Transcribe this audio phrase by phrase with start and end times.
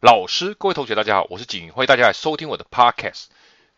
[0.00, 3.24] 老师，各位同学，大家好，我是景云，欢迎大家来收听我的 Podcast。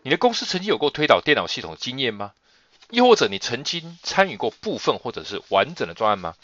[0.02, 2.34] 你的公司曾经有过推导电脑系统的经验吗？
[2.90, 6.34] 又或者你曾经参与过部分或者是完整的专案吗？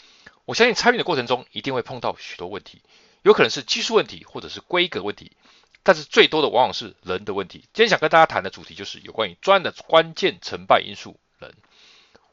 [0.45, 2.81] 我相信参与的过程中一定会碰到许多问题，
[3.21, 5.33] 有可能是技术问题或者是规格问题，
[5.83, 7.59] 但是最多的往往是人的问题。
[7.71, 11.53] 今天想跟大家谈的主题就是有关于专案的关键成败因素——人。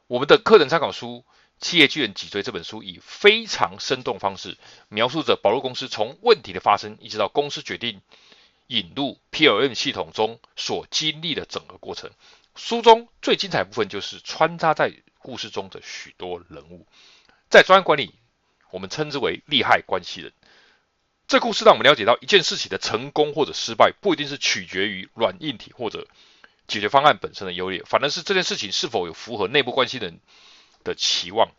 [0.07, 1.23] 我们的课程参考书。
[1.59, 4.57] 《企业巨人脊椎》这本书以非常生动方式
[4.89, 8.01] 描述着保罗公司从问题的发生一直到公司决定
[8.67, 12.11] 引入 PLM 系统中所经历的整个过程。
[12.55, 16.85] 书中最精彩部分就是穿插在故事中的许多人物，
[17.49, 18.13] 在专案管理，
[18.71, 20.31] 我们称之为利害关系人。
[21.27, 26.07] 这故事让我们了解到，一件事情的成功或者失败，不一定是取决于软硬体或者
[26.67, 30.19] 解决方案本身的优劣，反而是这件事情是否有符合内部关系人。
[30.85, 31.49] 的期望，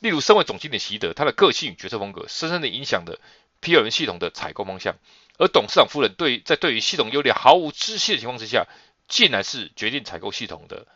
[0.00, 3.18] 例如，身为总经理席德，他的个性与决策风格，深深的影响了
[3.60, 4.96] P L 系统的采购方向。
[5.38, 8.66] 而董事长夫人对在对于系统优劣毫无知悉的情况之下，
[9.06, 10.86] 竟然是决定采购系统的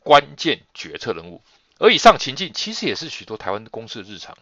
[0.00, 1.42] 关键决策人物。
[1.78, 4.38] 而以上情境，其实也是许多台湾公司的日常。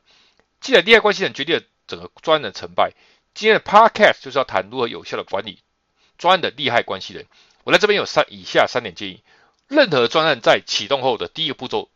[0.61, 2.92] 既然利害关系人决定了整个专案的成败，
[3.34, 5.58] 今天的 Podcast 就是要谈如何有效的管理
[6.19, 7.27] 专案的利害关系人。
[7.64, 9.23] 我在这边有三以下三点建议：
[9.67, 11.89] 任何专案在启动后的第一个步骤。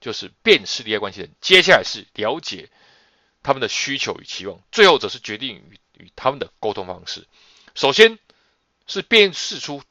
[0.00, 2.70] 就是辨识利害关系人，接下来是了解
[3.42, 7.26] 他们的需求与期望，最后则是决定与与他们的沟通方式。
[7.74, 8.18] 首先
[8.86, 9.82] 是辨识出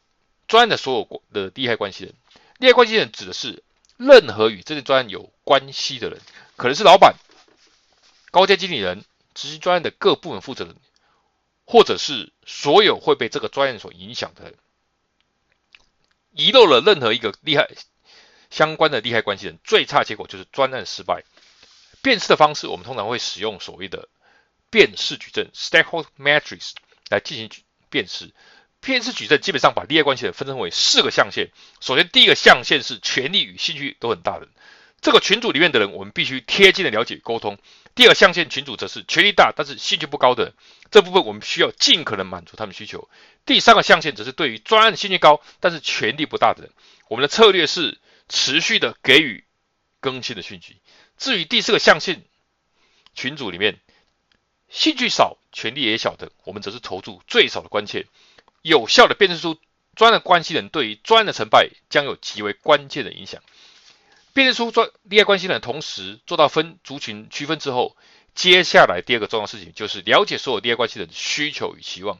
[0.47, 2.13] 专案的所有的利害关系人。
[2.57, 3.63] 利害关系人指的是
[3.97, 6.21] 任何与这件专案有关系的人，
[6.55, 7.15] 可能是老板、
[8.31, 10.75] 高阶经理人、执行专案的各部门负责人，
[11.65, 14.55] 或者是所有会被这个专案所影响的人。
[16.31, 17.69] 遗漏了任何一个利害。
[18.49, 21.23] 相关的利害关系人，最差结果就是专案失败。
[22.01, 24.07] 辨识的方式，我们通常会使用所谓的
[24.69, 26.71] 辨识矩阵，stakehold Matrix）
[27.09, 27.49] 来进行
[27.89, 28.33] 辨识。
[28.79, 31.49] 辨识矩阵基本上把利害关系人分成为四个象限。
[31.81, 34.47] 首先，第一个象限是权力与兴趣都很大的
[35.01, 37.57] 这个群组里面的人，我们必须贴近的了解沟通。
[37.95, 40.53] 第二象限群组则是权力大但是兴趣不高的
[40.91, 43.09] 这部分，我们需要尽可能满足他们需求。
[43.45, 46.71] 第三个象限则是对于专案兴趣高但是权力不大的人，
[47.09, 47.97] 我们的策略是。
[48.29, 49.45] 持续的给予
[49.99, 50.81] 更新的讯息。
[51.17, 52.23] 至于第四个象限
[53.13, 53.79] 群组里面，
[54.69, 58.05] 兴趣少、权力也小的，我们则是投注最少的关切，
[58.61, 59.57] 有效的辨识出
[59.95, 63.41] 专案关系人对于专案的成败将有极为关键的影响。
[64.33, 67.97] 辨识出专利害关系人，同时做到分族群区分之后，
[68.35, 72.19] 接下来第二个重要事情就是了解所有利害关系人的需求与期望。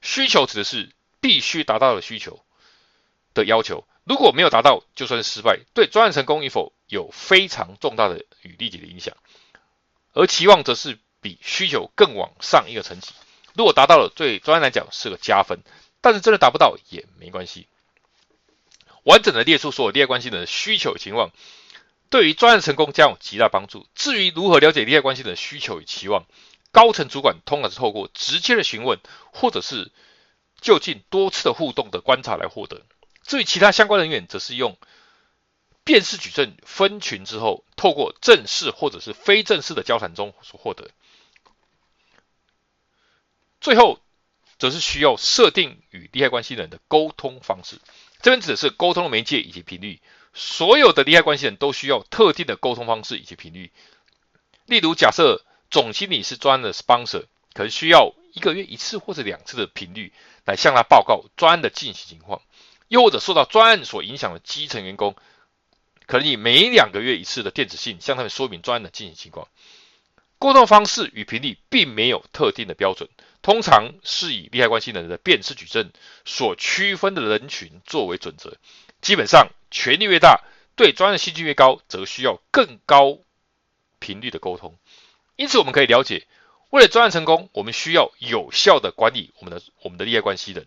[0.00, 2.44] 需求指的是必须达到的需求
[3.34, 3.84] 的要求。
[4.04, 9.16] 如果没有达到，就算是失败，对专案成功与否有非常重大的与立即的影响。
[10.12, 13.12] 而期望则是比需求更往上一个层级。
[13.54, 15.58] 如果达到了，对专案来讲是个加分；
[16.00, 17.68] 但是真的达不到也没关系。
[19.04, 21.30] 完整的列出所有利害关系人的需求与期望，
[22.10, 23.86] 对于专案成功将有极大帮助。
[23.94, 26.26] 至于如何了解利害关系人的需求与期望，
[26.72, 28.98] 高层主管通常是透过直接的询问，
[29.32, 29.90] 或者是
[30.60, 32.82] 就近多次的互动的观察来获得。
[33.24, 34.76] 至于其他相关人员，则是用
[35.84, 40.90] 辨识矩阵分群之后，透过正式或者是非正式的交谈中所获得。
[43.60, 44.00] 最后，
[44.58, 47.78] 则是需要设定与利害关系人的沟通方式。
[48.20, 50.00] 这边指的是沟通的媒介以及频率。
[50.34, 53.70] 所有的利害关系人都需要特定的沟通方式以及频率。
[54.66, 60.12] 例如，假设总经理是专案的 sponsor，可能需要一个月一次或者两次的频率
[60.44, 62.40] 来向他报告专案的进行情况。
[62.92, 65.16] 又或者受到专案所影响的基层员工，
[66.04, 69.48] 可能以每两个月一次的电子信向他们说明专案的进行情况。
[70.38, 73.08] 沟通方式与频率并没有特定的标准，
[73.40, 75.90] 通常是以利害关系人的辨识矩阵
[76.26, 78.58] 所区分的人群作为准则。
[79.00, 80.42] 基本上，权力越大，
[80.76, 83.20] 对专案兴趣越高，则需要更高
[84.00, 84.76] 频率的沟通。
[85.36, 86.26] 因此，我们可以了解，
[86.68, 90.66] 为了专案成功，我们需要有效的管理我们的我们的利害关系人。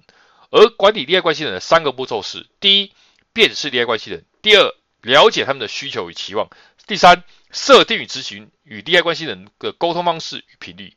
[0.55, 2.93] 而管理利害关系人的三个步骤是：第一，
[3.33, 6.47] 辨识利害关系人；第二，了解他们的需求与期望；
[6.87, 10.95] 第三，设定与执行与利害关系人的沟通方式与频率，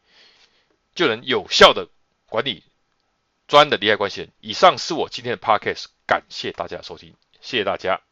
[0.95, 1.89] 就能有效的
[2.27, 2.63] 管理
[3.49, 4.31] 专的利害关系人。
[4.39, 8.08] 以上是我今天的 podcast，感谢大家收听，谢谢大家。